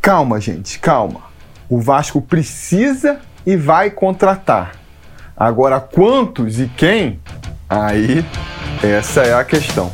Calma, 0.00 0.40
gente, 0.40 0.78
calma. 0.78 1.20
O 1.68 1.78
Vasco 1.78 2.22
precisa 2.22 3.20
e 3.44 3.54
vai 3.54 3.90
contratar. 3.90 4.72
Agora, 5.36 5.78
quantos 5.78 6.58
e 6.58 6.68
quem? 6.68 7.20
Aí, 7.68 8.24
essa 8.82 9.20
é 9.20 9.34
a 9.34 9.44
questão. 9.44 9.92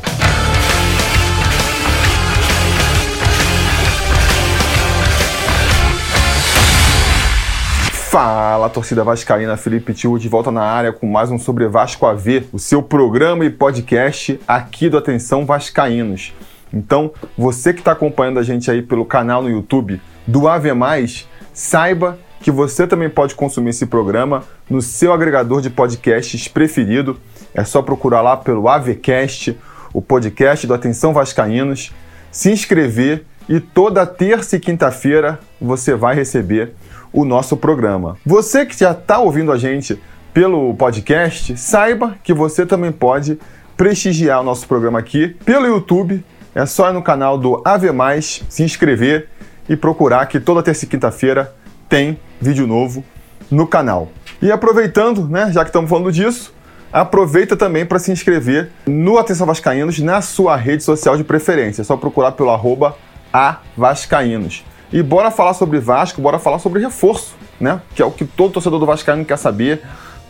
Fala, 7.91 8.69
torcida 8.69 9.03
vascaína, 9.03 9.57
Felipe 9.57 9.93
Tio 9.93 10.17
de 10.17 10.29
volta 10.29 10.49
na 10.49 10.63
área 10.63 10.93
com 10.93 11.05
mais 11.05 11.29
um 11.29 11.37
Sobre 11.37 11.67
Vasco 11.67 12.05
a 12.05 12.13
Ver, 12.13 12.47
o 12.53 12.57
seu 12.57 12.81
programa 12.81 13.43
e 13.43 13.49
podcast 13.49 14.39
aqui 14.47 14.89
do 14.89 14.97
Atenção 14.97 15.45
Vascaínos. 15.45 16.33
Então, 16.73 17.11
você 17.37 17.73
que 17.73 17.79
está 17.79 17.91
acompanhando 17.91 18.39
a 18.39 18.43
gente 18.43 18.69
aí 18.69 18.81
pelo 18.81 19.05
canal 19.05 19.41
no 19.41 19.49
YouTube 19.49 20.01
do 20.25 20.47
Ave 20.47 20.73
Mais, 20.73 21.27
saiba 21.53 22.17
que 22.39 22.51
você 22.51 22.85
também 22.85 23.09
pode 23.09 23.35
consumir 23.35 23.71
esse 23.71 23.85
programa 23.85 24.43
no 24.69 24.81
seu 24.81 25.11
agregador 25.13 25.61
de 25.61 25.69
podcasts 25.69 26.47
preferido. 26.47 27.19
É 27.53 27.63
só 27.63 27.81
procurar 27.81 28.21
lá 28.21 28.37
pelo 28.37 28.67
AveCast, 28.67 29.57
o 29.93 30.01
podcast 30.01 30.67
do 30.67 30.73
Atenção 30.73 31.13
Vascaínos, 31.13 31.91
se 32.31 32.51
inscrever 32.51 33.25
e 33.49 33.59
toda 33.59 34.05
terça 34.05 34.57
e 34.57 34.59
quinta-feira 34.59 35.39
você 35.59 35.95
vai 35.95 36.13
receber 36.15 36.73
o 37.11 37.23
nosso 37.23 37.55
programa. 37.55 38.17
Você 38.25 38.65
que 38.65 38.77
já 38.77 38.91
está 38.91 39.19
ouvindo 39.19 39.51
a 39.51 39.57
gente 39.57 39.99
pelo 40.33 40.75
podcast, 40.75 41.57
saiba 41.57 42.15
que 42.23 42.33
você 42.33 42.65
também 42.65 42.91
pode 42.91 43.39
prestigiar 43.75 44.41
o 44.41 44.43
nosso 44.43 44.67
programa 44.67 44.99
aqui 44.99 45.29
pelo 45.45 45.65
YouTube 45.65 46.23
é 46.57 46.65
só 46.65 46.89
ir 46.89 46.93
no 46.93 47.03
canal 47.03 47.37
do 47.37 47.61
Ave 47.63 47.91
Mais, 47.91 48.43
se 48.49 48.63
inscrever 48.63 49.29
e 49.69 49.75
procurar 49.75 50.25
que 50.25 50.39
toda 50.39 50.63
terça 50.63 50.85
e 50.85 50.87
quinta-feira 50.87 51.53
tem 51.87 52.19
vídeo 52.41 52.65
novo 52.65 53.05
no 53.51 53.67
canal. 53.67 54.09
E 54.41 54.51
aproveitando, 54.51 55.27
né, 55.27 55.51
já 55.51 55.63
que 55.63 55.69
estamos 55.69 55.87
falando 55.87 56.11
disso, 56.11 56.51
aproveita 56.91 57.55
também 57.55 57.85
para 57.85 57.99
se 57.99 58.11
inscrever 58.11 58.71
no 58.87 59.19
Atenção 59.19 59.45
Vascaínos 59.45 59.99
na 59.99 60.19
sua 60.19 60.55
rede 60.55 60.83
social 60.83 61.15
de 61.15 61.23
preferência. 61.23 61.83
É 61.83 61.85
só 61.85 61.95
procurar 61.95 62.31
pelo 62.31 62.49
arroba 62.49 62.97
avascaínos. 63.31 64.65
E 64.91 65.03
bora 65.03 65.29
falar 65.29 65.53
sobre 65.53 65.79
Vasco, 65.79 66.19
bora 66.19 66.39
falar 66.39 66.57
sobre 66.57 66.81
reforço, 66.81 67.35
né? 67.59 67.79
Que 67.93 68.01
é 68.01 68.05
o 68.05 68.09
que 68.09 68.25
todo 68.25 68.53
torcedor 68.53 68.79
do 68.79 68.85
Vascaíno 68.87 69.23
quer 69.23 69.37
saber. 69.37 69.83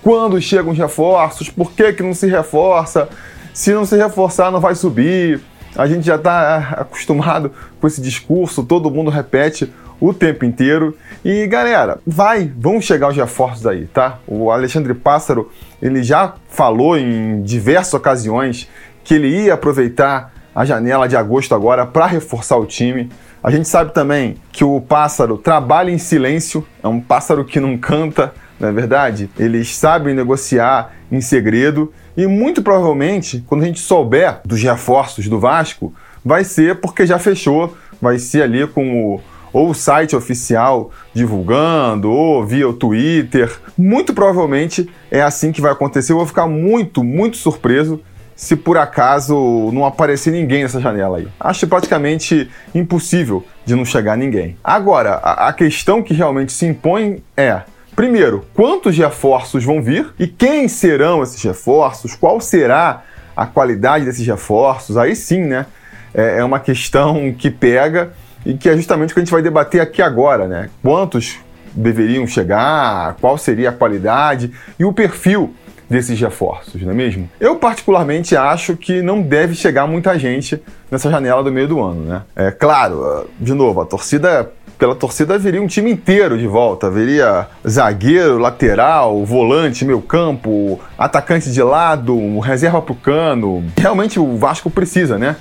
Quando 0.03 0.41
chegam 0.41 0.73
os 0.73 0.77
reforços, 0.77 1.49
por 1.49 1.71
que, 1.71 1.93
que 1.93 2.03
não 2.03 2.13
se 2.13 2.27
reforça? 2.27 3.07
Se 3.53 3.71
não 3.71 3.85
se 3.85 3.95
reforçar, 3.95 4.51
não 4.51 4.59
vai 4.59 4.75
subir. 4.75 5.41
A 5.75 5.87
gente 5.87 6.05
já 6.05 6.15
está 6.15 6.57
acostumado 6.77 7.51
com 7.79 7.87
esse 7.87 8.01
discurso, 8.01 8.63
todo 8.63 8.89
mundo 8.91 9.09
repete 9.09 9.71
o 9.99 10.13
tempo 10.13 10.45
inteiro. 10.45 10.95
E 11.23 11.47
galera, 11.47 11.99
vai, 12.05 12.51
vão 12.57 12.79
chegar 12.79 13.09
os 13.09 13.15
reforços 13.15 13.65
aí, 13.65 13.85
tá? 13.87 14.19
O 14.27 14.51
Alexandre 14.51 14.93
Pássaro, 14.93 15.51
ele 15.81 16.03
já 16.03 16.35
falou 16.49 16.97
em 16.97 17.41
diversas 17.41 17.93
ocasiões 17.93 18.69
que 19.03 19.15
ele 19.15 19.27
ia 19.27 19.53
aproveitar 19.53 20.33
a 20.53 20.65
janela 20.65 21.07
de 21.07 21.15
agosto 21.15 21.53
agora 21.53 21.85
para 21.85 22.05
reforçar 22.05 22.57
o 22.57 22.65
time. 22.65 23.09
A 23.43 23.51
gente 23.51 23.67
sabe 23.67 23.93
também 23.93 24.37
que 24.51 24.63
o 24.63 24.81
pássaro 24.81 25.37
trabalha 25.37 25.91
em 25.91 25.97
silêncio, 25.97 26.65
é 26.83 26.87
um 26.87 26.99
pássaro 26.99 27.45
que 27.45 27.59
não 27.59 27.77
canta, 27.77 28.33
não 28.59 28.69
é 28.69 28.71
verdade? 28.71 29.29
Eles 29.37 29.75
sabem 29.75 30.13
negociar 30.13 30.93
em 31.11 31.21
segredo 31.21 31.93
e 32.15 32.25
muito 32.25 32.61
provavelmente, 32.61 33.43
quando 33.47 33.63
a 33.63 33.65
gente 33.65 33.79
souber 33.79 34.39
dos 34.43 34.61
reforços 34.61 35.27
do 35.27 35.39
Vasco, 35.39 35.93
vai 36.23 36.43
ser 36.43 36.75
porque 36.81 37.05
já 37.05 37.19
fechou, 37.19 37.77
vai 38.01 38.19
ser 38.19 38.43
ali 38.43 38.65
com 38.67 39.13
o 39.15 39.21
ou 39.53 39.69
o 39.69 39.73
site 39.73 40.15
oficial 40.15 40.91
divulgando, 41.13 42.11
ou 42.11 42.45
via 42.45 42.67
o 42.67 42.73
Twitter. 42.73 43.51
Muito 43.77 44.13
provavelmente 44.13 44.89
é 45.09 45.21
assim 45.21 45.51
que 45.51 45.61
vai 45.61 45.71
acontecer. 45.71 46.11
Eu 46.11 46.17
vou 46.17 46.27
ficar 46.27 46.47
muito, 46.47 47.03
muito 47.03 47.37
surpreso 47.37 47.99
se 48.35 48.55
por 48.55 48.77
acaso 48.77 49.71
não 49.73 49.83
aparecer 49.83 50.31
ninguém 50.31 50.61
nessa 50.61 50.79
janela 50.79 51.17
aí. 51.17 51.27
Acho 51.39 51.65
praticamente 51.65 52.47
impossível 52.75 53.43
de 53.65 53.73
não 53.73 53.83
chegar 53.83 54.15
ninguém. 54.15 54.55
Agora, 54.63 55.13
a, 55.15 55.47
a 55.47 55.53
questão 55.53 56.03
que 56.03 56.13
realmente 56.13 56.51
se 56.51 56.67
impõe 56.67 57.23
é 57.35 57.61
Primeiro, 57.97 58.45
quantos 58.53 58.95
reforços 58.95 59.65
vão 59.65 59.81
vir 59.81 60.13
e 60.19 60.27
quem 60.27 60.67
serão 60.67 61.23
esses 61.23 61.41
reforços? 61.41 62.13
Qual 62.13 62.39
será 62.39 63.01
a 63.35 63.47
qualidade 63.47 64.05
desses 64.05 64.25
reforços? 64.27 64.97
Aí 64.97 65.15
sim, 65.15 65.45
né? 65.45 65.65
É, 66.13 66.37
é 66.37 66.43
uma 66.43 66.59
questão 66.59 67.33
que 67.33 67.49
pega 67.49 68.13
e 68.45 68.53
que 68.53 68.69
é 68.69 68.75
justamente 68.75 69.09
o 69.09 69.13
que 69.15 69.19
a 69.19 69.23
gente 69.23 69.31
vai 69.31 69.41
debater 69.41 69.81
aqui 69.81 69.99
agora, 69.99 70.47
né? 70.47 70.69
Quantos 70.83 71.39
deveriam 71.73 72.27
chegar? 72.27 73.15
Qual 73.19 73.35
seria 73.35 73.69
a 73.69 73.73
qualidade 73.73 74.51
e 74.77 74.85
o 74.85 74.93
perfil 74.93 75.55
desses 75.89 76.19
reforços, 76.19 76.79
não 76.83 76.91
é 76.91 76.93
mesmo? 76.93 77.27
Eu 77.39 77.55
particularmente 77.55 78.35
acho 78.35 78.77
que 78.77 79.01
não 79.01 79.23
deve 79.23 79.55
chegar 79.55 79.87
muita 79.87 80.19
gente 80.19 80.61
nessa 80.91 81.09
janela 81.09 81.43
do 81.43 81.51
meio 81.51 81.67
do 81.67 81.81
ano, 81.81 82.05
né? 82.05 82.21
É 82.35 82.51
claro, 82.51 83.27
de 83.39 83.55
novo, 83.55 83.81
a 83.81 83.87
torcida 83.87 84.51
pela 84.77 84.95
torcida 84.95 85.37
viria 85.37 85.61
um 85.61 85.67
time 85.67 85.91
inteiro 85.91 86.37
de 86.37 86.47
volta. 86.47 86.89
Viria 86.89 87.47
zagueiro, 87.67 88.37
lateral, 88.37 89.25
volante, 89.25 89.83
meio 89.83 90.01
campo, 90.01 90.79
atacante 90.97 91.51
de 91.51 91.61
lado, 91.61 92.39
reserva 92.39 92.81
pro 92.81 92.95
cano. 92.95 93.63
Realmente 93.77 94.19
o 94.19 94.37
Vasco 94.37 94.69
precisa, 94.69 95.17
né? 95.17 95.35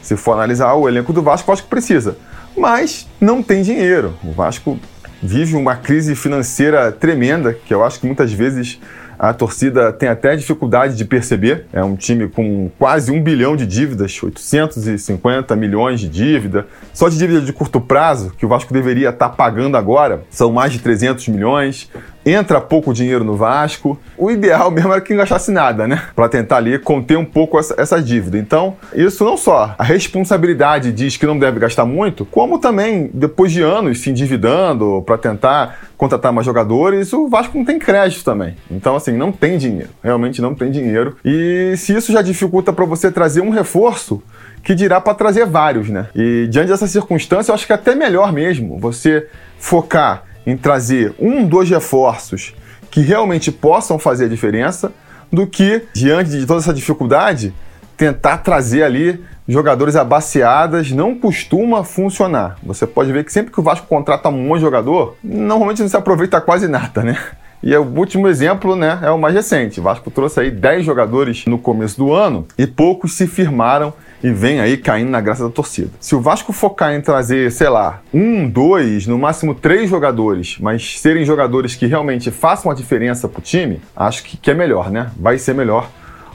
Se 0.00 0.16
for 0.16 0.32
analisar 0.32 0.74
o 0.74 0.88
elenco 0.88 1.12
do 1.12 1.22
Vasco, 1.22 1.50
o 1.50 1.54
Vasco 1.54 1.68
precisa. 1.68 2.16
Mas 2.56 3.08
não 3.20 3.42
tem 3.42 3.62
dinheiro. 3.62 4.14
O 4.22 4.32
Vasco 4.32 4.78
vive 5.22 5.54
uma 5.54 5.76
crise 5.76 6.14
financeira 6.16 6.90
tremenda, 6.90 7.54
que 7.54 7.72
eu 7.72 7.84
acho 7.84 8.00
que 8.00 8.06
muitas 8.06 8.32
vezes 8.32 8.80
a 9.22 9.32
torcida 9.32 9.92
tem 9.92 10.08
até 10.08 10.34
dificuldade 10.34 10.96
de 10.96 11.04
perceber. 11.04 11.66
É 11.72 11.84
um 11.84 11.94
time 11.94 12.26
com 12.26 12.68
quase 12.76 13.12
um 13.12 13.22
bilhão 13.22 13.54
de 13.54 13.64
dívidas, 13.64 14.20
850 14.20 15.54
milhões 15.54 16.00
de 16.00 16.08
dívida. 16.08 16.66
Só 16.92 17.08
de 17.08 17.16
dívida 17.16 17.40
de 17.40 17.52
curto 17.52 17.80
prazo, 17.80 18.32
que 18.36 18.44
o 18.44 18.48
Vasco 18.48 18.74
deveria 18.74 19.10
estar 19.10 19.28
pagando 19.28 19.76
agora, 19.76 20.24
são 20.28 20.50
mais 20.50 20.72
de 20.72 20.80
300 20.80 21.28
milhões 21.28 21.88
entra 22.24 22.60
pouco 22.60 22.94
dinheiro 22.94 23.24
no 23.24 23.36
Vasco. 23.36 23.98
O 24.16 24.30
ideal 24.30 24.70
mesmo 24.70 24.92
era 24.92 25.00
que 25.00 25.12
não 25.12 25.18
gastasse 25.18 25.50
nada, 25.50 25.86
né? 25.86 26.02
Para 26.14 26.28
tentar 26.28 26.56
ali 26.56 26.78
conter 26.78 27.16
um 27.16 27.24
pouco 27.24 27.58
essa, 27.58 27.74
essa, 27.78 28.02
dívida. 28.02 28.38
Então, 28.38 28.76
isso 28.94 29.24
não 29.24 29.36
só 29.36 29.74
a 29.78 29.84
responsabilidade 29.84 30.92
diz 30.92 31.16
que 31.16 31.26
não 31.26 31.38
deve 31.38 31.58
gastar 31.60 31.84
muito, 31.84 32.24
como 32.24 32.58
também, 32.58 33.10
depois 33.12 33.52
de 33.52 33.62
anos 33.62 34.00
se 34.00 34.10
endividando 34.10 35.02
para 35.04 35.18
tentar 35.18 35.88
contratar 35.96 36.32
mais 36.32 36.44
jogadores, 36.44 37.12
o 37.12 37.28
Vasco 37.28 37.56
não 37.56 37.64
tem 37.64 37.78
crédito 37.78 38.24
também. 38.24 38.56
Então, 38.70 38.96
assim, 38.96 39.12
não 39.12 39.30
tem 39.30 39.58
dinheiro. 39.58 39.90
Realmente 40.02 40.42
não 40.42 40.54
tem 40.54 40.70
dinheiro. 40.70 41.16
E 41.24 41.74
se 41.76 41.94
isso 41.94 42.12
já 42.12 42.22
dificulta 42.22 42.72
para 42.72 42.84
você 42.84 43.10
trazer 43.10 43.40
um 43.40 43.50
reforço, 43.50 44.22
que 44.62 44.74
dirá 44.74 45.00
para 45.00 45.14
trazer 45.14 45.44
vários, 45.46 45.88
né? 45.88 46.06
E 46.14 46.46
diante 46.48 46.68
dessa 46.68 46.86
circunstância, 46.86 47.50
eu 47.50 47.54
acho 47.54 47.66
que 47.66 47.72
é 47.72 47.74
até 47.74 47.94
melhor 47.94 48.32
mesmo 48.32 48.78
você 48.78 49.26
focar 49.58 50.24
em 50.46 50.56
trazer 50.56 51.14
um, 51.18 51.46
dois 51.46 51.68
reforços 51.68 52.54
que 52.90 53.00
realmente 53.00 53.50
possam 53.50 53.98
fazer 53.98 54.26
a 54.26 54.28
diferença, 54.28 54.92
do 55.32 55.46
que, 55.46 55.84
diante 55.94 56.30
de 56.30 56.44
toda 56.44 56.60
essa 56.60 56.74
dificuldade, 56.74 57.54
tentar 57.96 58.38
trazer 58.38 58.82
ali 58.82 59.24
jogadores 59.48 59.96
abaciadas 59.96 60.92
não 60.92 61.14
costuma 61.14 61.82
funcionar. 61.84 62.58
Você 62.62 62.86
pode 62.86 63.12
ver 63.12 63.24
que 63.24 63.32
sempre 63.32 63.50
que 63.52 63.58
o 63.58 63.62
Vasco 63.62 63.86
contrata 63.86 64.28
um 64.28 64.54
de 64.54 64.60
jogador, 64.60 65.16
normalmente 65.22 65.80
não 65.80 65.88
se 65.88 65.96
aproveita 65.96 66.40
quase 66.40 66.68
nada, 66.68 67.02
né? 67.02 67.18
E 67.62 67.76
o 67.76 67.82
último 67.82 68.26
exemplo, 68.26 68.74
né, 68.74 68.98
é 69.02 69.10
o 69.10 69.18
mais 69.18 69.34
recente. 69.34 69.78
O 69.78 69.82
Vasco 69.84 70.10
trouxe 70.10 70.40
aí 70.40 70.50
10 70.50 70.84
jogadores 70.84 71.44
no 71.46 71.56
começo 71.58 71.96
do 71.96 72.12
ano 72.12 72.44
e 72.58 72.66
poucos 72.66 73.14
se 73.14 73.28
firmaram 73.28 73.92
e 74.22 74.30
vem 74.30 74.60
aí 74.60 74.76
caindo 74.76 75.10
na 75.10 75.20
graça 75.20 75.44
da 75.44 75.50
torcida. 75.50 75.90
Se 76.00 76.14
o 76.14 76.20
Vasco 76.20 76.52
focar 76.52 76.92
em 76.92 77.00
trazer, 77.00 77.52
sei 77.52 77.68
lá, 77.68 78.00
um, 78.12 78.48
dois, 78.48 79.06
no 79.06 79.16
máximo 79.16 79.54
três 79.54 79.88
jogadores, 79.88 80.56
mas 80.60 81.00
serem 81.00 81.24
jogadores 81.24 81.76
que 81.76 81.86
realmente 81.86 82.30
façam 82.30 82.70
a 82.70 82.74
diferença 82.74 83.28
pro 83.28 83.40
time, 83.40 83.80
acho 83.96 84.24
que, 84.24 84.36
que 84.36 84.50
é 84.50 84.54
melhor, 84.54 84.90
né? 84.90 85.10
Vai 85.16 85.38
ser 85.38 85.54
melhor 85.54 85.88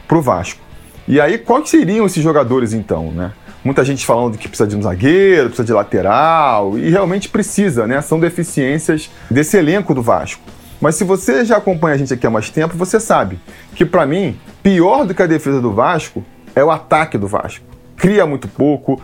pro 0.08 0.22
Vasco. 0.22 0.62
E 1.08 1.20
aí, 1.20 1.38
quais 1.38 1.70
seriam 1.70 2.06
esses 2.06 2.22
jogadores 2.22 2.74
então, 2.74 3.12
né? 3.12 3.32
Muita 3.64 3.84
gente 3.84 4.06
falando 4.06 4.38
que 4.38 4.48
precisa 4.48 4.68
de 4.68 4.76
um 4.76 4.82
zagueiro, 4.82 5.48
precisa 5.48 5.66
de 5.66 5.74
lateral, 5.74 6.78
e 6.78 6.90
realmente 6.90 7.28
precisa, 7.28 7.88
né? 7.88 8.02
São 8.02 8.20
deficiências 8.20 9.10
desse 9.30 9.58
elenco 9.58 9.94
do 9.94 10.02
Vasco. 10.02 10.42
Mas 10.80 10.96
se 10.96 11.04
você 11.04 11.44
já 11.44 11.58
acompanha 11.58 11.96
a 11.96 11.98
gente 11.98 12.14
aqui 12.14 12.28
há 12.28 12.30
mais 12.30 12.50
tempo, 12.50 12.78
você 12.78 13.00
sabe 13.00 13.40
que, 13.74 13.86
para 13.86 14.06
mim, 14.06 14.40
pior 14.62 15.06
do 15.06 15.14
que 15.14 15.22
a 15.22 15.28
defesa 15.28 15.60
do 15.60 15.72
Vasco 15.72 16.24
é 16.56 16.64
o 16.64 16.70
ataque 16.70 17.18
do 17.18 17.28
Vasco 17.28 17.68
cria 17.98 18.26
muito 18.26 18.48
pouco, 18.48 19.02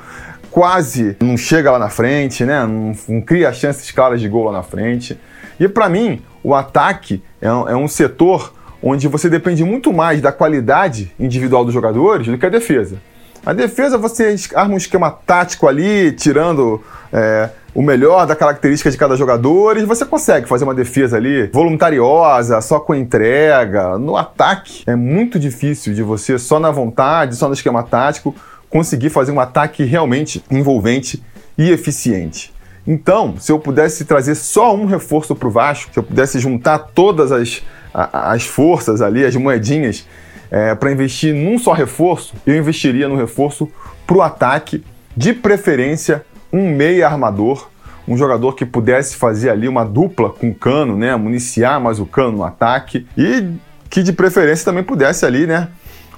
quase 0.52 1.18
não 1.20 1.36
chega 1.36 1.72
lá 1.72 1.80
na 1.80 1.90
frente, 1.90 2.46
né? 2.46 2.64
Não, 2.66 2.94
não 3.10 3.22
cria 3.22 3.52
chances 3.52 3.92
claras 3.92 4.22
de 4.22 4.30
gol 4.30 4.46
lá 4.46 4.52
na 4.54 4.64
frente. 4.64 5.20
E 5.60 5.68
para 5.68 5.90
mim, 5.90 6.22
o 6.44 6.54
ataque 6.54 7.22
é 7.42 7.52
um, 7.52 7.70
é 7.70 7.76
um, 7.76 7.88
setor 7.88 8.54
onde 8.82 9.08
você 9.08 9.30
depende 9.30 9.64
muito 9.64 9.92
mais 9.92 10.22
da 10.22 10.32
qualidade 10.32 11.12
individual 11.20 11.66
dos 11.66 11.74
jogadores 11.74 12.28
do 12.28 12.38
que 12.38 12.46
a 12.46 12.50
defesa. 12.50 12.98
A 13.46 13.52
defesa 13.52 13.98
você 13.98 14.36
arma 14.56 14.76
um 14.76 14.78
esquema 14.78 15.12
tático 15.12 15.68
ali, 15.68 16.12
tirando 16.14 16.82
é, 17.12 17.50
o 17.74 17.82
melhor 17.82 18.28
da 18.28 18.36
característica 18.36 18.92
de 18.92 18.98
cada 18.98 19.16
jogador 19.16 19.78
e 19.78 19.86
você 19.86 20.06
consegue 20.06 20.48
fazer 20.48 20.64
uma 20.64 20.76
defesa 20.76 21.18
ali 21.18 21.48
voluntariosa, 21.48 22.62
só 22.62 22.80
com 22.80 22.94
entrega. 22.94 23.98
No 23.98 24.16
ataque 24.16 24.84
é 24.86 24.96
muito 24.96 25.40
difícil 25.40 25.94
de 25.94 26.04
você, 26.04 26.38
só 26.38 26.60
na 26.60 26.70
vontade, 26.70 27.36
só 27.36 27.48
no 27.48 27.54
esquema 27.54 27.82
tático, 27.82 28.36
conseguir 28.70 29.10
fazer 29.10 29.32
um 29.32 29.40
ataque 29.40 29.84
realmente 29.84 30.44
envolvente 30.52 31.24
e 31.58 31.72
eficiente. 31.72 32.54
Então, 32.86 33.36
se 33.40 33.52
eu 33.52 33.60
pudesse 33.60 34.06
trazer 34.06 34.36
só 34.36 34.76
um 34.76 34.86
reforço 34.86 35.36
para 35.36 35.48
o 35.48 35.52
Vasco, 35.52 35.92
se 35.94 35.98
eu 35.98 36.04
pudesse 36.04 36.38
juntar 36.38 36.80
todas 36.80 37.32
as, 37.32 37.64
as 37.94 38.44
forças 38.44 39.02
ali, 39.02 39.26
as 39.26 39.36
moedinhas, 39.36 40.06
é, 40.52 40.76
para 40.76 40.92
investir 40.92 41.34
num 41.34 41.58
só 41.58 41.72
reforço, 41.72 42.36
eu 42.46 42.56
investiria 42.56 43.08
no 43.08 43.16
reforço 43.16 43.68
para 44.06 44.18
o 44.18 44.22
ataque, 44.22 44.84
de 45.16 45.32
preferência 45.32 46.26
um 46.54 46.70
meia 46.70 47.08
armador, 47.08 47.68
um 48.08 48.16
jogador 48.16 48.54
que 48.54 48.66
pudesse 48.66 49.16
fazer 49.16 49.50
ali 49.50 49.68
uma 49.68 49.84
dupla 49.84 50.30
com 50.30 50.50
o 50.50 50.56
Cano, 50.56 50.96
né, 50.96 51.16
municiar 51.16 51.82
mais 51.82 52.00
o 52.00 52.06
Cano 52.06 52.38
no 52.38 52.44
ataque 52.44 53.08
e 53.18 53.50
que 53.90 54.04
de 54.04 54.14
preferência 54.14 54.64
também 54.64 54.84
pudesse 54.84 55.26
ali, 55.26 55.48
né, 55.48 55.70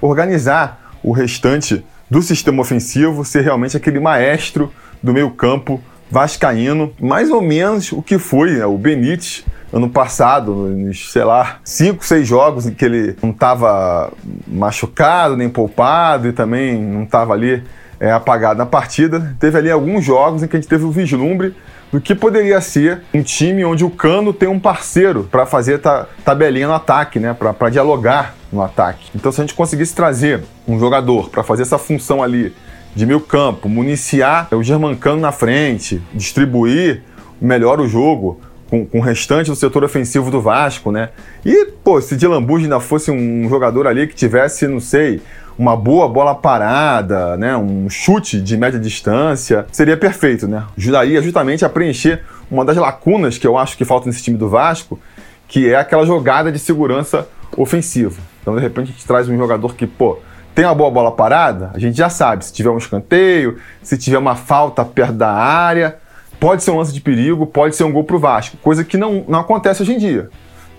organizar 0.01 0.91
o 1.01 1.13
restante 1.13 1.85
do 2.09 2.21
sistema 2.21 2.61
ofensivo, 2.61 3.23
ser 3.23 3.41
realmente 3.41 3.77
aquele 3.77 3.99
maestro 3.99 4.71
do 5.01 5.13
meio 5.13 5.31
campo 5.31 5.81
vascaíno, 6.09 6.93
mais 6.99 7.31
ou 7.31 7.41
menos 7.41 7.91
o 7.91 8.01
que 8.01 8.17
foi 8.17 8.57
né, 8.57 8.65
o 8.65 8.77
Benítez 8.77 9.45
ano 9.73 9.89
passado, 9.89 10.53
nos, 10.53 11.11
sei 11.11 11.23
lá, 11.23 11.57
cinco, 11.63 12.05
seis 12.05 12.27
jogos 12.27 12.65
em 12.65 12.73
que 12.73 12.85
ele 12.85 13.15
não 13.21 13.31
estava 13.31 14.11
machucado, 14.47 15.35
nem 15.35 15.49
poupado 15.49 16.27
e 16.27 16.31
também 16.31 16.81
não 16.81 17.03
estava 17.03 17.33
ali 17.33 17.61
é, 17.99 18.11
apagado 18.11 18.57
na 18.57 18.65
partida. 18.65 19.35
Teve 19.39 19.57
ali 19.57 19.71
alguns 19.71 20.03
jogos 20.03 20.43
em 20.43 20.47
que 20.47 20.55
a 20.55 20.59
gente 20.59 20.69
teve 20.69 20.83
o 20.83 20.91
vislumbre 20.91 21.55
do 21.91 22.01
que 22.01 22.13
poderia 22.13 22.59
ser 22.59 23.03
um 23.13 23.21
time 23.21 23.63
onde 23.63 23.85
o 23.85 23.89
Cano 23.89 24.33
tem 24.33 24.49
um 24.49 24.59
parceiro 24.59 25.27
para 25.31 25.45
fazer 25.45 25.79
ta 25.79 26.07
tabelinha 26.23 26.67
no 26.67 26.73
ataque, 26.73 27.19
né? 27.19 27.33
para 27.33 27.69
dialogar 27.69 28.35
no 28.51 28.61
ataque. 28.61 29.09
Então, 29.15 29.31
se 29.31 29.39
a 29.39 29.43
gente 29.43 29.53
conseguisse 29.53 29.95
trazer 29.95 30.41
um 30.67 30.79
jogador 30.79 31.29
para 31.29 31.43
fazer 31.43 31.61
essa 31.61 31.77
função 31.77 32.21
ali 32.21 32.53
de 32.95 33.05
meio 33.05 33.19
campo, 33.19 33.67
municiar 33.67 34.47
o 34.53 34.63
Germancano 34.63 35.21
na 35.21 35.31
frente, 35.31 36.01
distribuir 36.13 37.03
melhor 37.41 37.79
o 37.79 37.87
jogo, 37.87 38.39
com, 38.69 38.85
com, 38.85 38.99
o 38.99 39.01
restante 39.01 39.49
do 39.49 39.55
setor 39.55 39.83
ofensivo 39.83 40.31
do 40.31 40.41
Vasco, 40.41 40.91
né? 40.91 41.09
E, 41.45 41.65
pô, 41.83 42.01
se 42.01 42.15
Dilambuja 42.15 42.65
ainda 42.65 42.79
fosse 42.79 43.11
um 43.11 43.47
jogador 43.47 43.85
ali 43.85 44.07
que 44.07 44.15
tivesse, 44.15 44.67
não 44.67 44.79
sei, 44.79 45.21
uma 45.57 45.75
boa 45.75 46.07
bola 46.07 46.35
parada, 46.35 47.37
né, 47.37 47.55
um 47.55 47.89
chute 47.89 48.41
de 48.41 48.57
média 48.57 48.79
distância, 48.79 49.65
seria 49.71 49.95
perfeito, 49.95 50.47
né? 50.47 50.63
Ajudaria 50.77 51.21
justamente 51.21 51.63
a 51.63 51.69
preencher 51.69 52.23
uma 52.51 52.65
das 52.65 52.75
lacunas 52.75 53.37
que 53.37 53.47
eu 53.47 53.57
acho 53.57 53.77
que 53.77 53.85
falta 53.85 54.07
nesse 54.07 54.21
time 54.21 54.37
do 54.37 54.49
Vasco, 54.49 54.99
que 55.47 55.71
é 55.71 55.75
aquela 55.75 56.05
jogada 56.05 56.51
de 56.51 56.59
segurança 56.59 57.27
ofensiva. 57.55 58.21
Então, 58.41 58.55
de 58.55 58.61
repente, 58.61 58.89
a 58.89 58.91
gente 58.91 59.05
traz 59.05 59.29
um 59.29 59.37
jogador 59.37 59.75
que, 59.75 59.87
pô, 59.87 60.19
tem 60.53 60.65
uma 60.65 60.75
boa 60.75 60.91
bola 60.91 61.11
parada, 61.11 61.71
a 61.73 61.79
gente 61.79 61.97
já 61.97 62.09
sabe, 62.09 62.45
se 62.45 62.53
tiver 62.53 62.69
um 62.69 62.77
escanteio, 62.77 63.57
se 63.81 63.97
tiver 63.97 64.17
uma 64.17 64.35
falta 64.35 64.83
perto 64.83 65.13
da 65.13 65.31
área, 65.31 65.97
pode 66.39 66.63
ser 66.63 66.71
um 66.71 66.77
lance 66.77 66.93
de 66.93 67.01
perigo, 67.01 67.45
pode 67.45 67.75
ser 67.75 67.83
um 67.83 67.91
gol 67.91 68.03
pro 68.03 68.19
Vasco, 68.19 68.57
coisa 68.57 68.83
que 68.83 68.97
não, 68.97 69.25
não 69.27 69.39
acontece 69.39 69.81
hoje 69.81 69.93
em 69.93 69.97
dia 69.97 70.29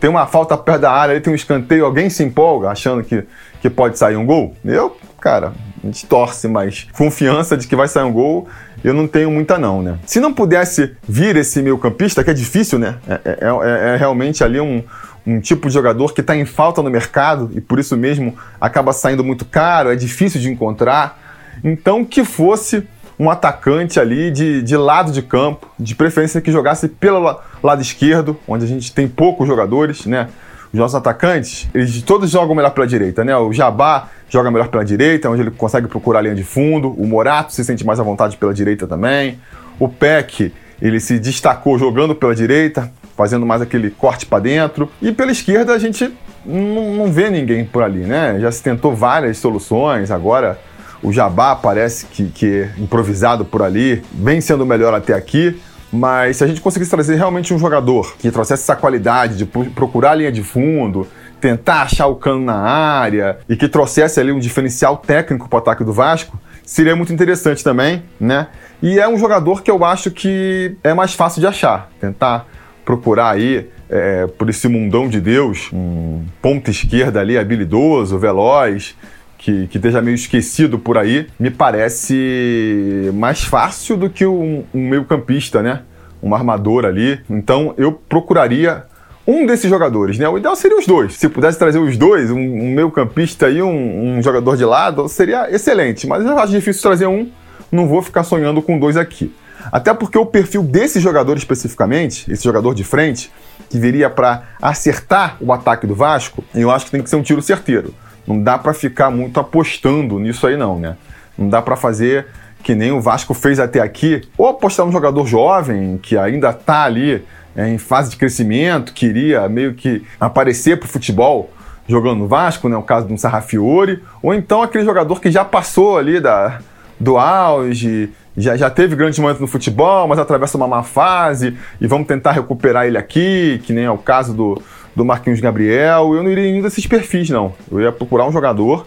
tem 0.00 0.11
uma 0.11 0.26
falta 0.26 0.56
perto 0.56 0.82
da 0.82 0.93
área, 0.93 1.20
tem 1.20 1.32
um 1.32 1.37
escanteio, 1.37 1.84
alguém 1.84 2.11
se 2.11 2.22
empolga 2.22 2.69
achando 2.69 3.02
que, 3.02 3.25
que 3.66 3.70
pode 3.70 3.98
sair 3.98 4.16
um 4.16 4.24
gol? 4.24 4.54
Eu, 4.64 4.96
cara, 5.20 5.52
a 5.82 5.86
gente 5.86 6.06
torce, 6.06 6.46
mas 6.46 6.86
confiança 6.92 7.56
de 7.56 7.66
que 7.66 7.74
vai 7.74 7.88
sair 7.88 8.04
um 8.04 8.12
gol 8.12 8.48
eu 8.84 8.94
não 8.94 9.08
tenho 9.08 9.30
muita 9.32 9.58
não, 9.58 9.82
né? 9.82 9.98
Se 10.06 10.20
não 10.20 10.32
pudesse 10.32 10.94
vir 11.08 11.34
esse 11.34 11.60
meio 11.60 11.76
campista, 11.76 12.22
que 12.22 12.30
é 12.30 12.34
difícil, 12.34 12.78
né? 12.78 12.96
É, 13.08 13.14
é, 13.24 13.38
é, 13.40 13.94
é 13.94 13.96
realmente 13.96 14.44
ali 14.44 14.60
um, 14.60 14.84
um 15.26 15.40
tipo 15.40 15.66
de 15.66 15.74
jogador 15.74 16.14
que 16.14 16.20
está 16.20 16.36
em 16.36 16.44
falta 16.44 16.80
no 16.82 16.90
mercado 16.90 17.50
e 17.52 17.60
por 17.60 17.80
isso 17.80 17.96
mesmo 17.96 18.36
acaba 18.60 18.92
saindo 18.92 19.24
muito 19.24 19.44
caro, 19.44 19.90
é 19.90 19.96
difícil 19.96 20.40
de 20.40 20.48
encontrar. 20.48 21.19
Então 21.64 22.04
que 22.04 22.24
fosse 22.24 22.86
um 23.19 23.28
atacante 23.28 23.98
ali 23.98 24.30
de, 24.30 24.62
de 24.62 24.76
lado 24.76 25.10
de 25.10 25.22
campo, 25.22 25.69
de 25.76 25.96
preferência 25.96 26.40
que 26.40 26.52
jogasse 26.52 26.86
pelo 26.86 27.40
lado 27.62 27.82
esquerdo, 27.82 28.38
onde 28.46 28.64
a 28.64 28.69
gente 28.69 28.92
tem 28.92 29.08
poucos 29.08 29.48
jogadores, 29.48 30.06
né? 30.06 30.28
Os 30.76 30.78
nossos 30.78 30.94
atacantes, 30.94 31.67
eles 31.75 32.02
todos 32.02 32.31
jogam 32.31 32.55
melhor 32.55 32.69
pela 32.69 32.87
direita, 32.87 33.25
né? 33.25 33.34
O 33.34 33.50
Jabá 33.50 34.11
joga 34.28 34.50
melhor 34.50 34.69
pela 34.69 34.84
direita, 34.84 35.31
onde 35.31 35.40
ele 35.40 35.50
consegue 35.50 35.88
procurar 35.88 36.19
a 36.19 36.23
linha 36.23 36.34
de 36.34 36.44
fundo. 36.44 36.90
O 36.90 37.06
Morato 37.06 37.55
se 37.55 37.64
sente 37.64 37.82
mais 37.82 37.99
à 37.99 38.02
vontade 38.02 38.37
pela 38.37 38.52
direita 38.52 38.87
também. 38.87 39.40
O 39.81 39.88
Peck, 39.88 40.52
ele 40.82 41.00
se 41.00 41.19
destacou 41.19 41.78
jogando 41.78 42.14
pela 42.14 42.34
direita, 42.34 42.93
fazendo 43.17 43.46
mais 43.46 43.62
aquele 43.62 43.88
corte 43.88 44.26
para 44.26 44.38
dentro. 44.38 44.90
E 45.00 45.12
pela 45.12 45.32
esquerda 45.32 45.73
a 45.73 45.78
gente 45.78 46.12
não, 46.44 46.93
não 46.93 47.11
vê 47.11 47.31
ninguém 47.31 47.64
por 47.64 47.82
ali, 47.82 48.00
né? 48.00 48.37
Já 48.38 48.52
se 48.52 48.62
tentou 48.62 48.94
várias 48.94 49.38
soluções, 49.38 50.11
agora 50.11 50.61
o 51.02 51.11
Jabá 51.11 51.56
parece 51.56 52.05
que, 52.05 52.26
que 52.26 52.55
é 52.55 52.70
improvisado 52.76 53.46
por 53.46 53.62
ali, 53.62 54.02
vem 54.12 54.43
sendo 54.43 54.67
melhor 54.67 54.93
até 54.93 55.14
aqui. 55.14 55.58
Mas 55.92 56.38
se 56.38 56.44
a 56.44 56.46
gente 56.46 56.60
conseguisse 56.60 56.90
trazer 56.90 57.16
realmente 57.16 57.54
um 57.54 57.58
jogador 57.58 58.16
que 58.18 58.30
trouxesse 58.30 58.62
essa 58.62 58.76
qualidade 58.76 59.36
de 59.36 59.46
procurar 59.46 60.12
a 60.12 60.14
linha 60.14 60.32
de 60.32 60.42
fundo, 60.42 61.06
tentar 61.40 61.82
achar 61.82 62.06
o 62.06 62.16
cano 62.16 62.44
na 62.44 62.56
área 62.56 63.38
e 63.48 63.56
que 63.56 63.68
trouxesse 63.68 64.18
ali 64.18 64.32
um 64.32 64.38
diferencial 64.38 64.96
técnico 64.96 65.48
para 65.48 65.56
o 65.56 65.60
ataque 65.60 65.84
do 65.84 65.92
Vasco, 65.92 66.38
seria 66.64 66.96
muito 66.96 67.12
interessante 67.12 67.62
também, 67.62 68.02
né? 68.18 68.48
E 68.82 68.98
é 68.98 69.08
um 69.08 69.16
jogador 69.16 69.62
que 69.62 69.70
eu 69.70 69.84
acho 69.84 70.10
que 70.10 70.76
é 70.82 70.92
mais 70.92 71.14
fácil 71.14 71.40
de 71.40 71.46
achar. 71.46 71.90
Tentar 72.00 72.46
procurar 72.84 73.30
aí 73.30 73.68
é, 73.88 74.26
por 74.26 74.50
esse 74.50 74.68
mundão 74.68 75.08
de 75.08 75.20
Deus, 75.20 75.70
um 75.72 76.24
ponta 76.42 76.70
esquerda 76.70 77.20
ali 77.20 77.38
habilidoso, 77.38 78.18
veloz, 78.18 78.96
que, 79.38 79.66
que 79.68 79.78
esteja 79.78 80.00
meio 80.00 80.14
esquecido 80.14 80.78
por 80.78 80.98
aí, 80.98 81.26
me 81.38 81.50
parece 81.50 83.10
mais 83.14 83.44
fácil 83.44 83.96
do 83.96 84.10
que 84.10 84.26
um, 84.26 84.64
um 84.74 84.88
meio-campista, 84.88 85.62
né? 85.62 85.82
Um 86.22 86.34
armador 86.34 86.84
ali. 86.84 87.20
Então 87.28 87.74
eu 87.76 87.92
procuraria 87.92 88.84
um 89.26 89.44
desses 89.44 89.68
jogadores, 89.68 90.18
né? 90.18 90.28
O 90.28 90.38
ideal 90.38 90.54
seria 90.54 90.78
os 90.78 90.86
dois. 90.86 91.14
Se 91.14 91.28
pudesse 91.28 91.58
trazer 91.58 91.78
os 91.78 91.96
dois, 91.96 92.30
um, 92.30 92.38
um 92.38 92.72
meio-campista 92.72 93.50
e 93.50 93.60
um, 93.60 94.18
um, 94.18 94.22
jogador 94.22 94.56
de 94.56 94.64
lado, 94.64 95.08
seria 95.08 95.50
excelente. 95.50 96.06
Mas 96.06 96.24
eu 96.24 96.38
acho 96.38 96.52
difícil 96.52 96.82
trazer 96.82 97.06
um. 97.06 97.28
Não 97.70 97.88
vou 97.88 98.00
ficar 98.00 98.22
sonhando 98.22 98.62
com 98.62 98.78
dois 98.78 98.96
aqui. 98.96 99.34
Até 99.72 99.92
porque 99.92 100.16
o 100.16 100.24
perfil 100.24 100.62
desse 100.62 101.00
jogador 101.00 101.36
especificamente, 101.36 102.30
esse 102.30 102.44
jogador 102.44 102.72
de 102.72 102.84
frente, 102.84 103.32
que 103.69 103.78
viria 103.78 104.08
para 104.08 104.44
acertar 104.62 105.36
o 105.40 105.52
ataque 105.52 105.88
do 105.88 105.94
Vasco, 105.94 106.44
eu 106.55 106.70
acho 106.70 106.84
que 106.84 106.93
tem 106.93 107.02
que 107.02 107.10
ser 107.10 107.16
um 107.16 107.22
tiro 107.22 107.43
certeiro. 107.43 107.93
Não 108.26 108.42
dá 108.42 108.58
para 108.58 108.74
ficar 108.74 109.10
muito 109.10 109.38
apostando 109.38 110.18
nisso 110.18 110.46
aí 110.46 110.56
não, 110.56 110.78
né? 110.78 110.96
Não 111.38 111.48
dá 111.48 111.62
para 111.62 111.76
fazer 111.76 112.26
que 112.62 112.74
nem 112.74 112.90
o 112.90 113.00
Vasco 113.00 113.32
fez 113.32 113.60
até 113.60 113.80
aqui, 113.80 114.22
ou 114.36 114.48
apostar 114.48 114.84
um 114.84 114.90
jogador 114.90 115.24
jovem 115.24 115.98
que 116.02 116.18
ainda 116.18 116.50
está 116.50 116.82
ali 116.82 117.24
é, 117.54 117.68
em 117.68 117.78
fase 117.78 118.10
de 118.10 118.16
crescimento, 118.16 118.92
queria 118.92 119.48
meio 119.48 119.74
que 119.74 120.04
aparecer 120.18 120.76
para 120.76 120.86
o 120.86 120.88
futebol 120.88 121.50
jogando 121.88 122.18
no 122.18 122.26
Vasco, 122.26 122.68
né? 122.68 122.76
O 122.76 122.82
caso 122.82 123.06
de 123.06 123.12
um 123.12 123.16
Sarrafiore, 123.16 124.02
ou 124.20 124.34
então 124.34 124.62
aquele 124.62 124.84
jogador 124.84 125.20
que 125.20 125.30
já 125.30 125.44
passou 125.44 125.96
ali 125.96 126.18
da, 126.18 126.58
do 126.98 127.16
auge, 127.16 128.10
já, 128.36 128.56
já 128.56 128.68
teve 128.68 128.96
grandes 128.96 129.18
momentos 129.18 129.40
no 129.40 129.46
futebol, 129.46 130.06
mas 130.08 130.18
atravessa 130.18 130.56
uma 130.56 130.66
má 130.66 130.82
fase 130.82 131.56
e 131.80 131.86
vamos 131.86 132.06
tentar 132.06 132.32
recuperar 132.32 132.86
ele 132.86 132.98
aqui, 132.98 133.60
que 133.64 133.72
nem 133.72 133.84
é 133.84 133.90
o 133.90 133.98
caso 133.98 134.34
do, 134.34 134.60
do 134.96 135.05
Marquinhos 135.05 135.38
Gabriel. 135.38 136.15
Eu 136.15 136.22
não 136.22 136.31
iria 136.31 136.48
em 136.48 136.62
desses 136.62 136.86
perfis, 136.86 137.29
não. 137.29 137.53
Eu 137.70 137.81
ia 137.81 137.93
procurar 137.93 138.26
um 138.26 138.32
jogador 138.32 138.86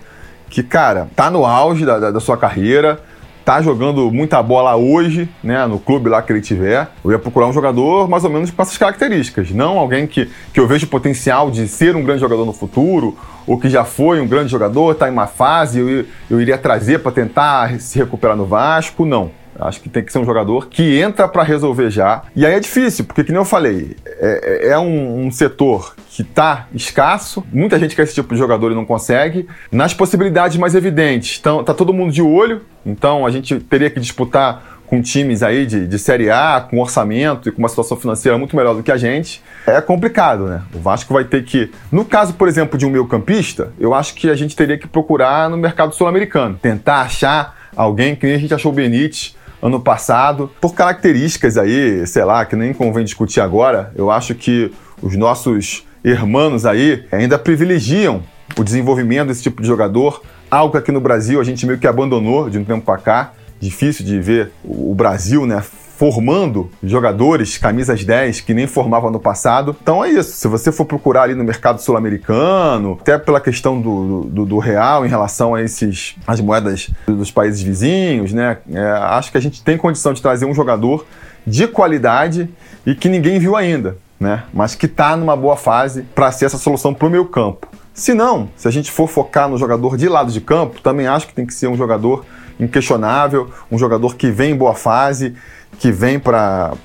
que, 0.49 0.63
cara, 0.63 1.07
tá 1.15 1.29
no 1.29 1.45
auge 1.45 1.85
da, 1.85 1.99
da, 1.99 2.11
da 2.11 2.19
sua 2.19 2.35
carreira, 2.35 2.99
tá 3.45 3.61
jogando 3.61 4.11
muita 4.11 4.41
bola 4.41 4.75
hoje, 4.75 5.29
né, 5.43 5.65
no 5.67 5.79
clube 5.79 6.09
lá 6.09 6.21
que 6.21 6.33
ele 6.33 6.41
tiver. 6.41 6.87
Eu 7.05 7.11
ia 7.11 7.19
procurar 7.19 7.47
um 7.47 7.53
jogador 7.53 8.09
mais 8.09 8.23
ou 8.23 8.29
menos 8.29 8.49
com 8.49 8.61
essas 8.61 8.77
características. 8.77 9.51
Não 9.51 9.77
alguém 9.77 10.07
que, 10.07 10.29
que 10.51 10.59
eu 10.59 10.67
vejo 10.67 10.87
potencial 10.87 11.51
de 11.51 11.67
ser 11.67 11.95
um 11.95 12.03
grande 12.03 12.21
jogador 12.21 12.45
no 12.45 12.53
futuro, 12.53 13.15
ou 13.45 13.59
que 13.59 13.69
já 13.69 13.83
foi 13.83 14.19
um 14.19 14.27
grande 14.27 14.51
jogador, 14.51 14.95
tá 14.95 15.07
em 15.07 15.11
uma 15.11 15.27
fase, 15.27 15.79
eu, 15.79 16.05
eu 16.29 16.41
iria 16.41 16.57
trazer 16.57 16.99
para 16.99 17.11
tentar 17.11 17.79
se 17.79 17.97
recuperar 17.99 18.35
no 18.35 18.45
Vasco. 18.45 19.05
Não. 19.05 19.31
Acho 19.59 19.81
que 19.81 19.89
tem 19.89 20.03
que 20.03 20.11
ser 20.11 20.19
um 20.19 20.25
jogador 20.25 20.67
que 20.67 20.99
entra 20.99 21.27
para 21.27 21.43
resolver 21.43 21.89
já. 21.89 22.23
E 22.35 22.45
aí 22.45 22.53
é 22.53 22.59
difícil, 22.59 23.05
porque, 23.05 23.23
que 23.23 23.31
nem 23.31 23.39
eu 23.39 23.45
falei, 23.45 23.95
é, 24.05 24.67
é, 24.67 24.69
é 24.69 24.79
um, 24.79 25.25
um, 25.25 25.31
setor 25.31 25.95
que 26.09 26.21
está 26.21 26.67
escasso, 26.73 27.43
muita 27.51 27.77
gente 27.77 27.95
quer 27.95 28.03
esse 28.03 28.15
tipo 28.15 28.33
de 28.33 28.39
jogador 28.39 28.71
e 28.71 28.75
não 28.75 28.85
consegue. 28.85 29.47
Nas 29.71 29.93
possibilidades 29.93 30.57
mais 30.57 30.75
evidentes, 30.75 31.37
então, 31.39 31.63
tá 31.63 31.73
todo 31.73 31.93
mundo 31.93 32.11
de 32.11 32.21
olho, 32.21 32.61
então 32.85 33.25
a 33.25 33.31
gente 33.31 33.59
teria 33.59 33.89
que 33.89 33.99
disputar 33.99 34.79
com 34.89 35.01
times 35.03 35.43
aí 35.43 35.67
de, 35.67 35.87
de 35.87 35.99
Série 35.99 36.31
A, 36.31 36.65
com 36.67 36.79
orçamento 36.79 37.47
e 37.47 37.51
com 37.51 37.59
uma 37.59 37.69
situação 37.69 37.95
financeira 37.95 38.37
muito 38.39 38.55
melhor 38.55 38.73
do 38.73 38.81
que 38.81 38.91
a 38.91 38.97
gente, 38.97 39.41
é 39.67 39.79
complicado, 39.79 40.47
né? 40.47 40.63
O 40.73 40.79
Vasco 40.79 41.13
vai 41.13 41.23
ter 41.23 41.43
que. 41.43 41.71
No 41.91 42.03
caso, 42.03 42.33
por 42.33 42.47
exemplo, 42.47 42.77
de 42.77 42.87
um 42.87 42.89
meio 42.89 43.05
campista, 43.05 43.71
eu 43.79 43.93
acho 43.93 44.15
que 44.15 44.31
a 44.31 44.35
gente 44.35 44.55
teria 44.55 44.79
que 44.79 44.87
procurar 44.87 45.47
no 45.47 45.57
mercado 45.57 45.93
sul-americano. 45.93 46.57
Tentar 46.59 47.01
achar 47.01 47.55
alguém 47.75 48.15
que 48.15 48.25
nem 48.25 48.35
a 48.35 48.39
gente 48.39 48.53
achou 48.53 48.71
o 48.71 48.75
Benítez 48.75 49.35
ano 49.61 49.79
passado, 49.79 50.49
por 50.61 50.73
características 50.73 51.57
aí, 51.57 52.05
sei 52.07 52.23
lá, 52.23 52.45
que 52.45 52.55
nem 52.55 52.73
convém 52.73 53.03
discutir 53.03 53.41
agora. 53.41 53.91
Eu 53.95 54.09
acho 54.09 54.33
que 54.35 54.71
os 55.01 55.15
nossos 55.15 55.85
irmãos 56.03 56.65
aí 56.65 57.05
ainda 57.11 57.37
privilegiam 57.37 58.23
o 58.57 58.63
desenvolvimento 58.63 59.27
desse 59.27 59.43
tipo 59.43 59.61
de 59.61 59.67
jogador, 59.67 60.21
algo 60.49 60.71
que 60.71 60.77
aqui 60.77 60.91
no 60.91 61.01
Brasil 61.01 61.39
a 61.39 61.43
gente 61.43 61.65
meio 61.65 61.77
que 61.77 61.87
abandonou 61.87 62.49
de 62.49 62.57
um 62.57 62.63
tempo 62.63 62.85
para 62.85 62.97
cá. 62.97 63.33
Difícil 63.59 64.05
de 64.05 64.19
ver 64.19 64.51
o 64.63 64.95
Brasil, 64.95 65.45
né, 65.45 65.61
formando 65.99 66.71
jogadores, 66.81 67.57
camisas 67.57 68.05
10, 68.05 68.39
que 68.39 68.53
nem 68.53 68.65
formava 68.65 69.11
no 69.11 69.19
passado. 69.19 69.75
Então 69.81 70.01
é 70.01 70.09
isso. 70.09 70.31
Se 70.31 70.47
você 70.47 70.71
for 70.71 70.85
procurar 70.85 71.23
ali 71.23 71.35
no 71.35 71.43
mercado 71.43 71.81
sul-americano, 71.81 72.97
até 73.01 73.17
pela 73.17 73.41
questão 73.41 73.81
do, 73.81 74.21
do, 74.23 74.45
do, 74.45 74.57
real 74.59 75.05
em 75.05 75.09
relação 75.09 75.53
a 75.53 75.61
esses 75.61 76.15
as 76.25 76.39
moedas 76.39 76.89
dos 77.05 77.31
países 77.31 77.61
vizinhos, 77.61 78.31
né? 78.31 78.59
É, 78.71 78.81
acho 78.81 79.29
que 79.29 79.37
a 79.37 79.41
gente 79.41 79.61
tem 79.61 79.77
condição 79.77 80.13
de 80.13 80.21
trazer 80.21 80.45
um 80.45 80.53
jogador 80.53 81.05
de 81.45 81.67
qualidade 81.67 82.47
e 82.85 82.95
que 82.95 83.09
ninguém 83.09 83.37
viu 83.37 83.57
ainda, 83.57 83.97
né? 84.17 84.43
Mas 84.53 84.75
que 84.75 84.85
está 84.85 85.17
numa 85.17 85.35
boa 85.35 85.57
fase 85.57 86.03
para 86.15 86.31
ser 86.31 86.45
essa 86.45 86.57
solução 86.57 86.93
para 86.93 87.09
o 87.09 87.11
meu 87.11 87.25
campo. 87.25 87.67
Se 87.93 88.13
não, 88.13 88.47
se 88.55 88.69
a 88.69 88.71
gente 88.71 88.89
for 88.89 89.09
focar 89.09 89.49
no 89.49 89.57
jogador 89.57 89.97
de 89.97 90.07
lado 90.07 90.31
de 90.31 90.39
campo, 90.39 90.79
também 90.79 91.07
acho 91.07 91.27
que 91.27 91.33
tem 91.33 91.45
que 91.45 91.53
ser 91.53 91.67
um 91.67 91.75
jogador 91.75 92.23
inquestionável, 92.59 93.49
um 93.71 93.77
jogador 93.77 94.15
que 94.15 94.29
vem 94.29 94.51
em 94.51 94.55
boa 94.55 94.75
fase, 94.75 95.35
que 95.79 95.91
vem 95.91 96.19
para 96.19 96.75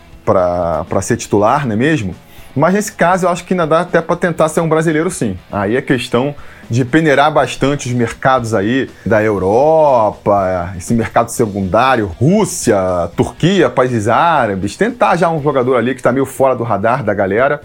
ser 1.03 1.17
titular, 1.17 1.67
não 1.67 1.75
é 1.75 1.77
mesmo? 1.77 2.15
Mas 2.57 2.75
nesse 2.75 2.93
caso 2.93 3.27
eu 3.27 3.31
acho 3.31 3.45
que 3.45 3.53
ainda 3.53 3.67
dá 3.67 3.81
até 3.81 4.01
para 4.01 4.15
tentar 4.15 4.49
ser 4.49 4.61
um 4.61 4.69
brasileiro 4.69 5.11
sim. 5.11 5.37
Aí 5.51 5.77
é 5.77 5.83
questão 5.83 6.35
de 6.71 6.85
peneirar 6.85 7.33
bastante 7.33 7.89
os 7.89 7.93
mercados 7.93 8.55
aí 8.55 8.89
da 9.05 9.23
Europa, 9.23 10.73
esse 10.77 10.95
mercado 10.95 11.31
secundário, 11.31 12.07
Rússia, 12.07 12.77
Turquia, 13.17 13.69
países 13.69 14.09
árabes, 14.09 14.77
tentar 14.77 15.17
já 15.17 15.29
um 15.29 15.43
jogador 15.43 15.77
ali 15.77 15.95
que 15.95 16.01
está 16.01 16.13
meio 16.13 16.25
fora 16.25 16.55
do 16.55 16.63
radar 16.63 17.03
da 17.03 17.13
galera, 17.13 17.61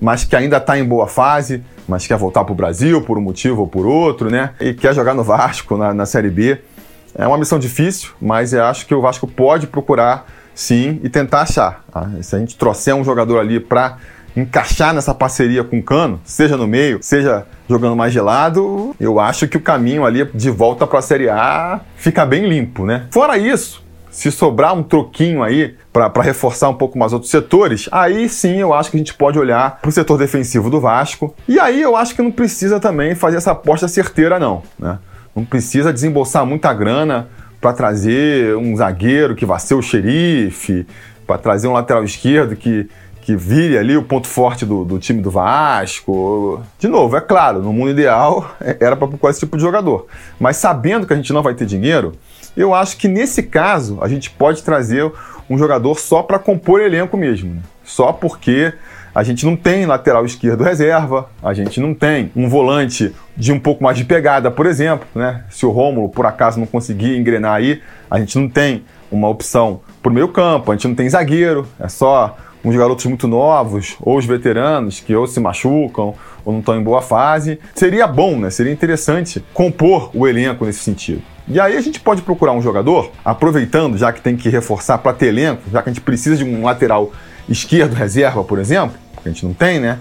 mas 0.00 0.24
que 0.24 0.36
ainda 0.36 0.58
está 0.58 0.78
em 0.78 0.84
boa 0.84 1.06
fase, 1.06 1.64
mas 1.88 2.06
quer 2.06 2.16
voltar 2.16 2.44
para 2.44 2.52
o 2.52 2.56
Brasil 2.56 3.00
por 3.00 3.18
um 3.18 3.22
motivo 3.22 3.62
ou 3.62 3.66
por 3.66 3.86
outro, 3.86 4.30
né? 4.30 4.50
E 4.60 4.74
quer 4.74 4.94
jogar 4.94 5.14
no 5.14 5.24
Vasco, 5.24 5.76
na, 5.76 5.94
na 5.94 6.06
Série 6.06 6.30
B. 6.30 6.60
É 7.14 7.26
uma 7.26 7.38
missão 7.38 7.58
difícil, 7.58 8.10
mas 8.20 8.52
eu 8.52 8.64
acho 8.64 8.86
que 8.86 8.94
o 8.94 9.00
Vasco 9.00 9.26
pode 9.26 9.66
procurar 9.66 10.26
sim 10.54 11.00
e 11.02 11.08
tentar 11.08 11.42
achar. 11.42 11.84
Tá? 11.90 12.08
Se 12.22 12.36
a 12.36 12.38
gente 12.38 12.56
trouxer 12.56 12.94
um 12.94 13.04
jogador 13.04 13.38
ali 13.38 13.60
para 13.60 13.98
encaixar 14.36 14.92
nessa 14.92 15.14
parceria 15.14 15.62
com 15.62 15.78
o 15.78 15.82
Cano, 15.82 16.20
seja 16.24 16.56
no 16.56 16.66
meio, 16.66 16.98
seja 17.00 17.46
jogando 17.68 17.94
mais 17.94 18.12
gelado, 18.12 18.94
eu 18.98 19.20
acho 19.20 19.46
que 19.46 19.56
o 19.56 19.60
caminho 19.60 20.04
ali 20.04 20.24
de 20.34 20.50
volta 20.50 20.86
para 20.86 20.98
a 20.98 21.02
Série 21.02 21.28
A 21.28 21.80
fica 21.96 22.26
bem 22.26 22.48
limpo, 22.48 22.84
né? 22.84 23.06
Fora 23.12 23.38
isso, 23.38 23.84
se 24.10 24.30
sobrar 24.30 24.74
um 24.74 24.82
troquinho 24.82 25.42
aí 25.42 25.76
para 25.92 26.22
reforçar 26.22 26.68
um 26.68 26.74
pouco 26.74 26.98
mais 26.98 27.12
outros 27.12 27.30
setores, 27.30 27.88
aí 27.92 28.28
sim 28.28 28.60
eu 28.60 28.74
acho 28.74 28.90
que 28.90 28.96
a 28.96 28.98
gente 28.98 29.14
pode 29.14 29.38
olhar 29.38 29.80
para 29.80 29.88
o 29.88 29.92
setor 29.92 30.18
defensivo 30.18 30.68
do 30.68 30.80
Vasco. 30.80 31.34
E 31.48 31.58
aí 31.58 31.80
eu 31.80 31.94
acho 31.94 32.14
que 32.14 32.22
não 32.22 32.32
precisa 32.32 32.80
também 32.80 33.14
fazer 33.14 33.36
essa 33.36 33.52
aposta 33.52 33.86
certeira, 33.86 34.38
não. 34.38 34.62
Né? 34.78 34.98
Não 35.34 35.44
precisa 35.44 35.92
desembolsar 35.92 36.46
muita 36.46 36.72
grana 36.72 37.28
para 37.60 37.72
trazer 37.72 38.56
um 38.56 38.76
zagueiro 38.76 39.34
que 39.34 39.46
vai 39.46 39.58
ser 39.58 39.74
o 39.74 39.82
xerife, 39.82 40.86
para 41.26 41.38
trazer 41.38 41.66
um 41.66 41.72
lateral 41.72 42.04
esquerdo 42.04 42.54
que, 42.54 42.88
que 43.22 43.34
vire 43.34 43.78
ali 43.78 43.96
o 43.96 44.02
ponto 44.02 44.26
forte 44.26 44.66
do, 44.66 44.84
do 44.84 44.98
time 44.98 45.22
do 45.22 45.30
Vasco. 45.30 46.62
De 46.78 46.86
novo, 46.88 47.16
é 47.16 47.20
claro, 47.20 47.62
no 47.62 47.72
mundo 47.72 47.90
ideal 47.90 48.54
era 48.60 48.94
para 48.94 49.08
procurar 49.08 49.30
esse 49.30 49.40
tipo 49.40 49.56
de 49.56 49.62
jogador. 49.62 50.06
Mas 50.38 50.58
sabendo 50.58 51.06
que 51.06 51.12
a 51.12 51.16
gente 51.16 51.32
não 51.32 51.42
vai 51.42 51.54
ter 51.54 51.64
dinheiro, 51.64 52.12
eu 52.56 52.74
acho 52.74 52.96
que 52.96 53.08
nesse 53.08 53.42
caso 53.42 53.98
a 54.02 54.08
gente 54.08 54.30
pode 54.30 54.62
trazer 54.62 55.10
um 55.48 55.58
jogador 55.58 55.98
só 55.98 56.22
para 56.22 56.38
compor 56.38 56.80
elenco 56.80 57.16
mesmo. 57.16 57.62
Só 57.82 58.12
porque 58.12 58.72
a 59.14 59.22
gente 59.22 59.46
não 59.46 59.56
tem 59.56 59.86
lateral 59.86 60.26
esquerdo 60.26 60.64
reserva, 60.64 61.30
a 61.42 61.54
gente 61.54 61.80
não 61.80 61.94
tem 61.94 62.32
um 62.34 62.48
volante 62.48 63.14
de 63.36 63.52
um 63.52 63.60
pouco 63.60 63.82
mais 63.82 63.96
de 63.96 64.04
pegada, 64.04 64.50
por 64.50 64.66
exemplo, 64.66 65.06
né? 65.14 65.44
Se 65.50 65.64
o 65.64 65.70
Rômulo 65.70 66.08
por 66.08 66.26
acaso 66.26 66.58
não 66.58 66.66
conseguir 66.66 67.16
engrenar 67.16 67.54
aí, 67.54 67.80
a 68.10 68.18
gente 68.18 68.38
não 68.38 68.48
tem 68.48 68.84
uma 69.10 69.28
opção 69.28 69.80
para 70.02 70.10
o 70.10 70.12
meio 70.12 70.28
campo, 70.28 70.72
a 70.72 70.74
gente 70.74 70.88
não 70.88 70.94
tem 70.94 71.08
zagueiro, 71.08 71.66
é 71.78 71.88
só 71.88 72.36
uns 72.64 72.74
garotos 72.74 73.04
muito 73.04 73.28
novos, 73.28 73.96
ou 74.00 74.16
os 74.16 74.24
veteranos 74.24 74.98
que 74.98 75.14
ou 75.14 75.26
se 75.26 75.38
machucam 75.38 76.14
ou 76.44 76.52
não 76.52 76.60
estão 76.60 76.78
em 76.78 76.82
boa 76.82 77.02
fase. 77.02 77.58
Seria 77.74 78.06
bom, 78.06 78.36
né? 78.36 78.50
Seria 78.50 78.72
interessante 78.72 79.44
compor 79.52 80.10
o 80.14 80.26
elenco 80.26 80.64
nesse 80.64 80.80
sentido. 80.80 81.22
E 81.46 81.60
aí 81.60 81.76
a 81.76 81.80
gente 81.80 82.00
pode 82.00 82.22
procurar 82.22 82.52
um 82.52 82.62
jogador, 82.62 83.10
aproveitando, 83.22 83.98
já 83.98 84.10
que 84.12 84.20
tem 84.22 84.34
que 84.34 84.48
reforçar 84.48 84.96
para 84.98 85.12
ter 85.12 85.26
elenco, 85.26 85.62
já 85.70 85.82
que 85.82 85.90
a 85.90 85.92
gente 85.92 86.02
precisa 86.02 86.36
de 86.36 86.44
um 86.44 86.64
lateral 86.64 87.12
esquerdo 87.46 87.92
reserva, 87.92 88.42
por 88.42 88.58
exemplo, 88.58 88.96
que 89.24 89.28
a 89.28 89.32
gente 89.32 89.44
não 89.44 89.54
tem, 89.54 89.80
né? 89.80 89.98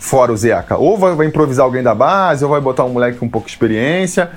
Fora 0.00 0.32
o 0.32 0.36
Zeca. 0.36 0.76
Ou 0.76 0.98
vai, 0.98 1.14
vai 1.14 1.26
improvisar 1.26 1.64
alguém 1.64 1.82
da 1.82 1.94
base, 1.94 2.44
ou 2.44 2.50
vai 2.50 2.60
botar 2.60 2.84
um 2.84 2.88
moleque 2.88 3.18
com 3.18 3.28
pouca 3.28 3.48
experiência. 3.48 4.30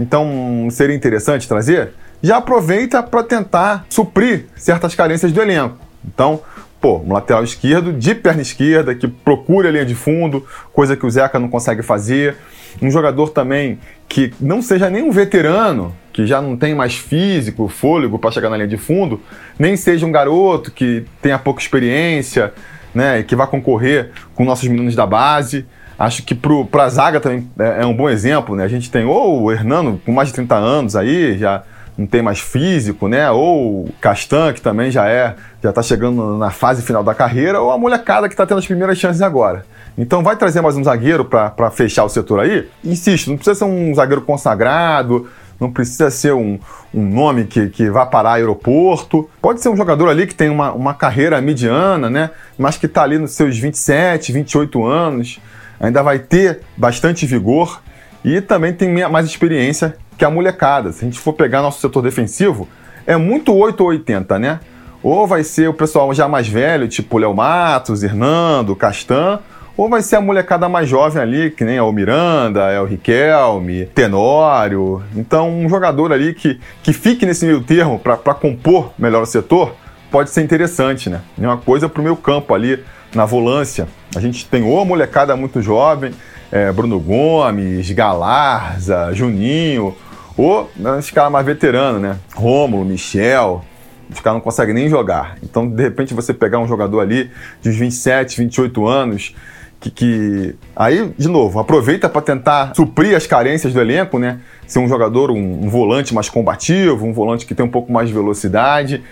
Então, 0.00 0.66
seria 0.70 0.96
interessante 0.96 1.46
trazer? 1.46 1.90
Já 2.20 2.38
aproveita 2.38 3.02
para 3.02 3.22
tentar 3.22 3.86
suprir 3.88 4.46
certas 4.56 4.94
carências 4.94 5.30
do 5.30 5.40
elenco. 5.40 5.76
Então, 6.04 6.40
pô, 6.80 6.98
um 6.98 7.12
lateral 7.12 7.44
esquerdo 7.44 7.92
de 7.92 8.14
perna 8.14 8.42
esquerda, 8.42 8.94
que 8.94 9.06
procure 9.06 9.68
a 9.68 9.70
linha 9.70 9.84
de 9.84 9.94
fundo, 9.94 10.44
coisa 10.72 10.96
que 10.96 11.06
o 11.06 11.10
Zeca 11.10 11.38
não 11.38 11.48
consegue 11.48 11.82
fazer. 11.82 12.36
Um 12.80 12.90
jogador 12.90 13.28
também 13.28 13.78
que 14.08 14.32
não 14.40 14.62
seja 14.62 14.88
nem 14.88 15.02
um 15.02 15.10
veterano, 15.10 15.94
que 16.12 16.26
já 16.26 16.40
não 16.40 16.56
tem 16.56 16.74
mais 16.74 16.94
físico, 16.96 17.68
fôlego 17.68 18.18
para 18.18 18.30
chegar 18.30 18.50
na 18.50 18.56
linha 18.56 18.68
de 18.68 18.76
fundo, 18.76 19.20
nem 19.58 19.76
seja 19.76 20.06
um 20.06 20.12
garoto 20.12 20.70
que 20.70 21.04
tenha 21.20 21.38
pouca 21.38 21.60
experiência, 21.60 22.52
né, 22.94 23.22
que 23.22 23.36
vai 23.36 23.46
concorrer 23.46 24.10
com 24.34 24.44
nossos 24.44 24.68
meninos 24.68 24.94
da 24.94 25.06
base. 25.06 25.66
Acho 25.98 26.22
que 26.22 26.34
para 26.34 26.84
a 26.84 26.88
zaga 26.88 27.20
também 27.20 27.48
é, 27.58 27.82
é, 27.82 27.86
um 27.86 27.94
bom 27.94 28.08
exemplo, 28.08 28.56
né? 28.56 28.64
A 28.64 28.68
gente 28.68 28.90
tem 28.90 29.04
ou 29.04 29.42
o 29.42 29.52
Hernando 29.52 30.00
com 30.04 30.12
mais 30.12 30.28
de 30.28 30.34
30 30.34 30.54
anos 30.56 30.96
aí, 30.96 31.38
já 31.38 31.62
não 31.96 32.06
tem 32.06 32.22
mais 32.22 32.40
físico, 32.40 33.06
né? 33.06 33.30
Ou 33.30 33.84
o 33.84 33.92
Castan, 34.00 34.52
que 34.52 34.60
também 34.60 34.90
já 34.90 35.08
é, 35.08 35.34
já 35.62 35.70
está 35.70 35.82
chegando 35.82 36.36
na 36.38 36.50
fase 36.50 36.82
final 36.82 37.04
da 37.04 37.14
carreira, 37.14 37.60
ou 37.60 37.70
a 37.70 37.78
molecada 37.78 38.28
que 38.28 38.34
está 38.34 38.46
tendo 38.46 38.58
as 38.58 38.66
primeiras 38.66 38.98
chances 38.98 39.22
agora. 39.22 39.64
Então 39.96 40.22
vai 40.22 40.36
trazer 40.36 40.60
mais 40.62 40.76
um 40.76 40.82
zagueiro 40.82 41.24
para 41.24 41.70
fechar 41.70 42.04
o 42.04 42.08
setor 42.08 42.40
aí? 42.40 42.68
Insisto, 42.82 43.28
não 43.28 43.36
precisa 43.36 43.54
ser 43.54 43.64
um 43.64 43.94
zagueiro 43.94 44.22
consagrado, 44.22 45.28
não 45.62 45.70
precisa 45.70 46.10
ser 46.10 46.34
um, 46.34 46.58
um 46.92 47.08
nome 47.08 47.44
que, 47.44 47.68
que 47.68 47.88
vá 47.88 48.04
parar 48.04 48.32
aeroporto. 48.32 49.30
Pode 49.40 49.60
ser 49.62 49.68
um 49.68 49.76
jogador 49.76 50.08
ali 50.08 50.26
que 50.26 50.34
tem 50.34 50.50
uma, 50.50 50.72
uma 50.72 50.92
carreira 50.92 51.40
mediana, 51.40 52.10
né? 52.10 52.30
Mas 52.58 52.76
que 52.76 52.86
está 52.86 53.04
ali 53.04 53.16
nos 53.16 53.30
seus 53.30 53.56
27, 53.56 54.32
28 54.32 54.84
anos, 54.84 55.40
ainda 55.78 56.02
vai 56.02 56.18
ter 56.18 56.62
bastante 56.76 57.26
vigor 57.26 57.80
e 58.24 58.40
também 58.40 58.72
tem 58.72 58.88
mais 59.08 59.26
experiência 59.26 59.96
que 60.18 60.24
a 60.24 60.30
molecada. 60.30 60.90
Se 60.90 61.04
a 61.04 61.08
gente 61.08 61.20
for 61.20 61.32
pegar 61.32 61.62
nosso 61.62 61.80
setor 61.80 62.02
defensivo, 62.02 62.68
é 63.06 63.16
muito 63.16 63.54
8 63.54 63.80
ou 63.80 63.90
80, 63.90 64.38
né? 64.40 64.60
Ou 65.00 65.28
vai 65.28 65.44
ser 65.44 65.68
o 65.68 65.74
pessoal 65.74 66.12
já 66.12 66.26
mais 66.26 66.48
velho, 66.48 66.88
tipo 66.88 67.18
Léo 67.18 67.34
Matos, 67.34 68.02
Hernando, 68.02 68.74
Castan, 68.74 69.38
ou 69.76 69.88
vai 69.88 70.02
ser 70.02 70.16
a 70.16 70.20
molecada 70.20 70.68
mais 70.68 70.88
jovem 70.88 71.22
ali, 71.22 71.50
que 71.50 71.64
nem 71.64 71.76
é 71.76 71.82
o 71.82 71.92
Miranda, 71.92 72.70
é 72.70 72.80
o 72.80 72.84
Riquelme, 72.84 73.86
Tenório. 73.86 75.02
Então, 75.16 75.50
um 75.50 75.68
jogador 75.68 76.12
ali 76.12 76.34
que, 76.34 76.60
que 76.82 76.92
fique 76.92 77.24
nesse 77.24 77.46
meio 77.46 77.62
termo 77.62 77.98
para 77.98 78.16
compor 78.34 78.92
melhor 78.98 79.22
o 79.22 79.26
setor 79.26 79.74
pode 80.10 80.30
ser 80.30 80.42
interessante, 80.42 81.08
né? 81.08 81.22
Uma 81.38 81.56
coisa 81.56 81.88
para 81.88 82.00
o 82.00 82.04
meu 82.04 82.16
campo 82.16 82.54
ali, 82.54 82.84
na 83.14 83.24
volância. 83.24 83.88
A 84.14 84.20
gente 84.20 84.46
tem 84.46 84.62
ou 84.62 84.80
a 84.80 84.84
molecada 84.84 85.36
muito 85.36 85.62
jovem, 85.62 86.12
é, 86.50 86.70
Bruno 86.72 86.98
Gomes, 87.00 87.90
Galarza, 87.90 89.10
Juninho, 89.12 89.96
ou 90.36 90.70
né, 90.76 90.98
esse 90.98 91.12
cara 91.12 91.30
mais 91.30 91.44
veterano, 91.44 91.98
né? 91.98 92.18
Rômulo, 92.34 92.84
Michel, 92.84 93.64
os 94.10 94.20
caras 94.20 94.36
não 94.36 94.40
conseguem 94.40 94.74
nem 94.74 94.88
jogar. 94.88 95.36
Então, 95.42 95.68
de 95.68 95.82
repente, 95.82 96.14
você 96.14 96.34
pegar 96.34 96.58
um 96.58 96.68
jogador 96.68 97.00
ali 97.00 97.30
de 97.60 97.70
27, 97.70 98.38
28 98.38 98.86
anos, 98.86 99.34
que, 99.82 99.90
que... 99.90 100.54
aí, 100.76 101.12
de 101.18 101.28
novo, 101.28 101.58
aproveita 101.58 102.08
para 102.08 102.22
tentar 102.22 102.72
suprir 102.74 103.16
as 103.16 103.26
carências 103.26 103.72
do 103.72 103.80
elenco, 103.80 104.18
né? 104.18 104.38
Ser 104.66 104.78
um 104.78 104.88
jogador, 104.88 105.30
um, 105.30 105.64
um, 105.64 105.68
volante 105.68 106.14
mais 106.14 106.28
combativo, 106.28 107.04
um 107.04 107.12
volante 107.12 107.44
que 107.44 107.54
tem 107.54 107.66
um 107.66 107.70
pouco 107.70 107.92
mais 107.92 108.08
de 108.08 108.14
velocidade 108.14 109.02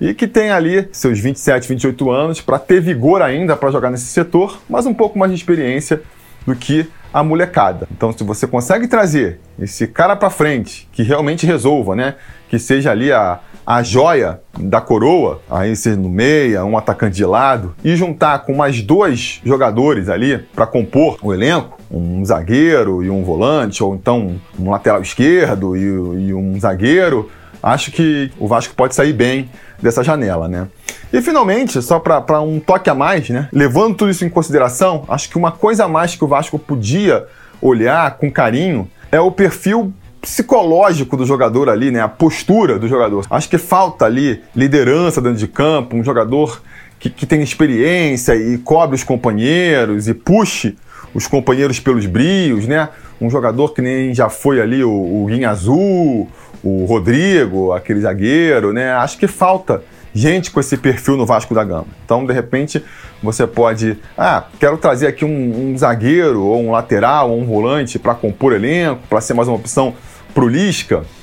e 0.00 0.14
que 0.14 0.26
tem 0.26 0.50
ali 0.50 0.88
seus 0.92 1.20
27, 1.20 1.68
28 1.68 2.10
anos 2.10 2.40
para 2.40 2.58
ter 2.58 2.80
vigor 2.80 3.20
ainda 3.20 3.54
para 3.54 3.70
jogar 3.70 3.90
nesse 3.90 4.06
setor, 4.06 4.58
mas 4.68 4.86
um 4.86 4.94
pouco 4.94 5.18
mais 5.18 5.30
de 5.30 5.36
experiência 5.36 6.00
do 6.46 6.56
que 6.56 6.88
a 7.12 7.22
molecada. 7.22 7.86
Então, 7.92 8.12
se 8.12 8.24
você 8.24 8.46
consegue 8.46 8.88
trazer 8.88 9.38
esse 9.58 9.86
cara 9.86 10.16
para 10.16 10.30
frente, 10.30 10.88
que 10.90 11.02
realmente 11.02 11.46
resolva, 11.46 11.94
né? 11.94 12.14
Que 12.48 12.58
seja 12.58 12.90
ali 12.90 13.12
a, 13.12 13.40
a 13.66 13.82
joia 13.82 14.40
da 14.58 14.80
coroa, 14.80 15.40
aí 15.50 15.74
ser 15.74 15.96
no 15.96 16.08
meia, 16.08 16.64
um 16.64 16.76
atacante 16.76 17.16
de 17.16 17.24
lado, 17.24 17.74
e 17.82 17.96
juntar 17.96 18.40
com 18.40 18.54
mais 18.54 18.82
dois 18.82 19.40
jogadores 19.44 20.08
ali 20.08 20.38
para 20.54 20.66
compor 20.66 21.18
o 21.22 21.32
elenco, 21.32 21.78
um 21.90 22.24
zagueiro 22.24 23.02
e 23.02 23.10
um 23.10 23.22
volante, 23.22 23.82
ou 23.82 23.94
então 23.94 24.40
um 24.58 24.70
lateral 24.70 25.00
esquerdo 25.00 25.76
e, 25.76 25.80
e 25.80 26.34
um 26.34 26.58
zagueiro, 26.60 27.30
acho 27.62 27.90
que 27.90 28.30
o 28.38 28.46
Vasco 28.46 28.74
pode 28.74 28.94
sair 28.94 29.12
bem 29.12 29.48
dessa 29.80 30.04
janela, 30.04 30.48
né? 30.48 30.68
E 31.12 31.22
finalmente, 31.22 31.80
só 31.80 31.98
para 31.98 32.40
um 32.40 32.58
toque 32.58 32.90
a 32.90 32.94
mais, 32.94 33.30
né? 33.30 33.48
Levando 33.52 33.94
tudo 33.94 34.10
isso 34.10 34.24
em 34.24 34.28
consideração, 34.28 35.04
acho 35.08 35.30
que 35.30 35.38
uma 35.38 35.52
coisa 35.52 35.84
a 35.84 35.88
mais 35.88 36.14
que 36.14 36.24
o 36.24 36.28
Vasco 36.28 36.58
podia 36.58 37.26
olhar 37.62 38.18
com 38.18 38.30
carinho 38.30 38.90
é 39.10 39.20
o 39.20 39.30
perfil 39.30 39.92
psicológico 40.24 41.16
do 41.18 41.26
jogador 41.26 41.68
ali, 41.68 41.90
né? 41.90 42.00
A 42.00 42.08
postura 42.08 42.78
do 42.78 42.88
jogador. 42.88 43.26
Acho 43.30 43.48
que 43.48 43.58
falta 43.58 44.06
ali 44.06 44.42
liderança 44.56 45.20
dentro 45.20 45.38
de 45.38 45.46
campo, 45.46 45.96
um 45.96 46.02
jogador 46.02 46.62
que, 46.98 47.10
que 47.10 47.26
tem 47.26 47.42
experiência 47.42 48.34
e 48.34 48.56
cobre 48.56 48.96
os 48.96 49.04
companheiros 49.04 50.08
e 50.08 50.14
puxe 50.14 50.76
os 51.12 51.26
companheiros 51.26 51.78
pelos 51.78 52.06
brios, 52.06 52.66
né? 52.66 52.88
Um 53.20 53.28
jogador 53.28 53.74
que 53.74 53.82
nem 53.82 54.14
já 54.14 54.30
foi 54.30 54.60
ali 54.60 54.82
o, 54.82 54.90
o 54.90 55.26
Guinha 55.26 55.50
Azul, 55.50 56.28
o 56.62 56.86
Rodrigo, 56.86 57.72
aquele 57.72 58.00
zagueiro, 58.00 58.72
né? 58.72 58.92
Acho 58.94 59.18
que 59.18 59.26
falta 59.26 59.82
gente 60.14 60.50
com 60.50 60.58
esse 60.58 60.76
perfil 60.76 61.16
no 61.16 61.26
Vasco 61.26 61.54
da 61.54 61.62
Gama. 61.64 61.86
Então, 62.04 62.24
de 62.24 62.32
repente, 62.32 62.82
você 63.22 63.46
pode, 63.46 63.98
ah, 64.16 64.44
quero 64.58 64.78
trazer 64.78 65.08
aqui 65.08 65.24
um, 65.24 65.72
um 65.72 65.76
zagueiro, 65.76 66.42
ou 66.42 66.62
um 66.62 66.70
lateral, 66.70 67.30
ou 67.30 67.40
um 67.40 67.44
volante 67.44 67.98
para 67.98 68.14
compor 68.14 68.52
elenco, 68.52 69.02
para 69.08 69.20
ser 69.20 69.34
mais 69.34 69.48
uma 69.48 69.56
opção 69.56 69.94
pro. 70.34 70.50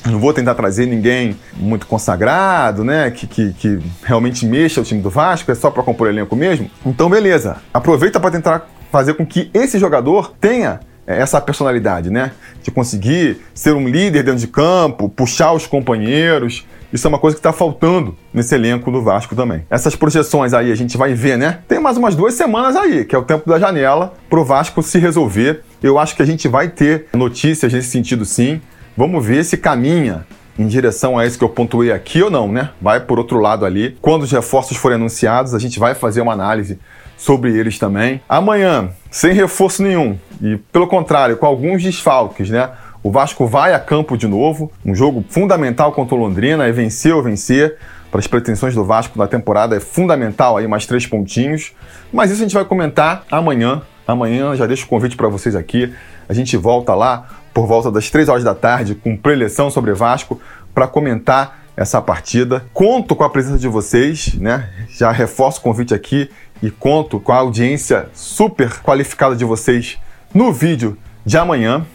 Não 0.06 0.20
vou 0.20 0.34
tentar 0.34 0.56
trazer 0.56 0.86
ninguém 0.86 1.38
muito 1.56 1.86
consagrado, 1.86 2.84
né? 2.84 3.12
Que, 3.12 3.28
que, 3.28 3.54
que 3.54 3.80
realmente 4.04 4.46
mexa 4.46 4.82
o 4.82 4.84
time 4.84 5.02
do 5.02 5.10
Vasco, 5.10 5.52
é 5.52 5.56
só 5.56 5.70
para 5.70 5.84
compor 5.84 6.08
elenco 6.08 6.36
mesmo. 6.36 6.72
Então, 6.86 7.10
beleza. 7.10 7.58
Aproveita 7.74 8.20
para 8.20 8.32
tentar 8.32 8.70
fazer 8.92 9.14
com 9.14 9.26
que 9.26 9.52
esse 9.54 9.78
jogador 9.78 10.34
tenha 10.40 10.80
é, 11.06 11.20
essa 11.20 11.40
personalidade, 11.42 12.10
né? 12.10 12.32
De 12.64 12.72
conseguir 12.72 13.42
ser 13.54 13.74
um 13.74 13.88
líder 13.88 14.24
dentro 14.24 14.40
de 14.40 14.48
campo, 14.48 15.10
puxar 15.10 15.52
os 15.52 15.68
companheiros, 15.68 16.66
isso 16.94 17.08
é 17.08 17.10
uma 17.10 17.20
coisa 17.20 17.36
que 17.36 17.40
está 17.40 17.54
faltando 17.54 18.18
nesse 18.34 18.54
elenco 18.54 18.92
do 18.92 19.02
Vasco 19.02 19.34
também. 19.34 19.66
Essas 19.70 19.96
projeções 19.96 20.54
aí 20.54 20.72
a 20.72 20.76
gente 20.76 20.98
vai 20.98 21.14
ver, 21.14 21.38
né? 21.38 21.60
Tem 21.68 21.80
mais 21.80 21.96
umas 21.96 22.16
duas 22.16 22.34
semanas 22.34 22.76
aí, 22.76 23.06
que 23.06 23.16
é 23.16 23.18
o 23.18 23.24
tempo 23.24 23.50
da 23.50 23.58
janela, 23.58 24.14
pro 24.30 24.44
Vasco 24.44 24.84
se 24.84 25.00
resolver. 25.00 25.62
Eu 25.82 25.98
acho 25.98 26.16
que 26.16 26.22
a 26.22 26.26
gente 26.26 26.48
vai 26.50 26.68
ter 26.68 27.06
notícias 27.14 27.72
nesse 27.72 27.90
sentido 27.90 28.26
sim. 28.26 28.62
Vamos 28.96 29.26
ver 29.26 29.44
se 29.46 29.58
caminha 29.58 30.26
em 30.60 30.68
direção 30.68 31.18
a 31.18 31.26
isso 31.26 31.38
que 31.38 31.44
eu 31.44 31.50
pontuei 31.50 31.92
aqui 31.92 32.22
ou 32.22 32.30
não, 32.30 32.52
né? 32.52 32.70
Vai 32.82 33.00
por 33.00 33.18
outro 33.18 33.40
lado 33.40 33.66
ali. 33.66 33.98
Quando 34.02 34.24
os 34.24 34.32
reforços 34.32 34.78
forem 34.78 34.96
anunciados, 34.96 35.54
a 35.54 35.60
gente 35.60 35.80
vai 35.80 35.96
fazer 35.96 36.22
uma 36.22 36.34
análise 36.34 36.78
sobre 37.18 37.56
eles 37.56 37.80
também. 37.80 38.22
Amanhã, 38.28 38.90
sem 39.10 39.34
reforço 39.34 39.82
nenhum, 39.84 40.18
e 40.42 40.58
pelo 40.72 40.88
contrário, 40.88 41.38
com 41.38 41.46
alguns 41.46 41.82
desfalques, 41.82 42.50
né? 42.50 42.70
O 43.04 43.10
Vasco 43.10 43.48
vai 43.48 43.74
a 43.74 43.80
campo 43.80 44.16
de 44.16 44.28
novo, 44.28 44.72
um 44.86 44.94
jogo 44.94 45.24
fundamental 45.30 45.92
contra 45.92 46.14
o 46.14 46.20
Londrina, 46.20 46.68
é 46.68 46.72
vencer 46.72 47.14
ou 47.14 47.24
vencer. 47.24 47.78
Para 48.12 48.20
as 48.20 48.28
pretensões 48.28 48.76
do 48.76 48.84
Vasco 48.84 49.18
na 49.18 49.26
temporada 49.26 49.76
é 49.76 49.80
fundamental 49.80 50.58
aí 50.58 50.68
mais 50.68 50.86
três 50.86 51.08
pontinhos. 51.08 51.72
Mas 52.12 52.30
isso 52.30 52.42
a 52.42 52.44
gente 52.44 52.54
vai 52.54 52.66
comentar 52.66 53.24
amanhã. 53.32 53.82
Amanhã 54.06 54.56
já 54.56 54.68
deixo 54.68 54.86
o 54.86 54.90
convite 54.90 55.16
para 55.16 55.30
vocês 55.30 55.56
aqui. 55.56 55.94
A 56.28 56.34
gente 56.34 56.58
volta 56.58 56.94
lá 56.94 57.41
por 57.54 57.68
volta 57.68 57.92
das 57.92 58.10
três 58.10 58.30
horas 58.30 58.44
da 58.44 58.56
tarde 58.56 58.96
com 58.96 59.16
preleção 59.18 59.70
sobre 59.70 59.94
Vasco 59.94 60.40
para 60.74 60.88
comentar 60.88 61.62
essa 61.76 62.02
partida. 62.02 62.66
Conto 62.74 63.16
com 63.16 63.24
a 63.24 63.30
presença 63.30 63.58
de 63.58 63.68
vocês, 63.68 64.34
né? 64.36 64.70
Já 64.90 65.12
reforço 65.12 65.60
o 65.60 65.64
convite 65.64 65.94
aqui 65.94 66.30
e 66.62 66.70
conto 66.70 67.20
com 67.20 67.32
a 67.32 67.38
audiência 67.38 68.10
super 68.14 68.82
qualificada 68.82 69.36
de 69.36 69.46
vocês 69.46 69.98
no 70.34 70.54
vídeo 70.54 70.98
de 71.26 71.38
amanhã. 71.38 71.86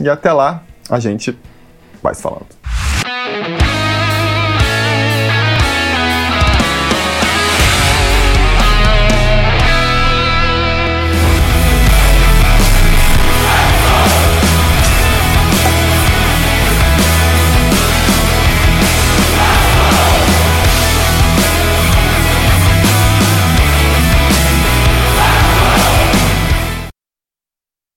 E 0.00 0.08
até 0.08 0.32
lá, 0.32 0.62
a 0.88 0.98
gente 0.98 1.38
vai 2.02 2.14
se 2.14 2.22
falando. 2.22 2.63